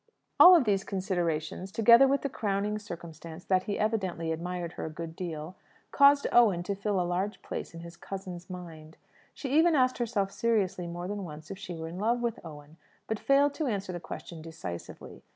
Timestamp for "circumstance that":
2.79-3.65